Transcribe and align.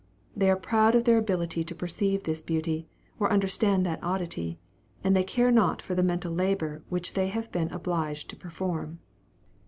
They 0.35 0.49
are 0.49 0.55
proud 0.55 0.95
of 0.95 1.03
their 1.03 1.19
ability 1.19 1.63
to 1.63 1.75
perceive 1.75 2.23
this 2.23 2.41
beauty, 2.41 2.87
or 3.19 3.31
understand 3.31 3.85
that 3.85 4.03
oddity, 4.03 4.57
and 5.03 5.15
they 5.15 5.23
care 5.23 5.51
not 5.51 5.79
for 5.79 5.93
the 5.93 6.01
mental 6.01 6.33
labor 6.33 6.81
which 6.89 7.13
they 7.13 7.27
have 7.27 7.51
been 7.51 7.69
obliged 7.69 8.27
to 8.31 8.35
perform. 8.35 8.97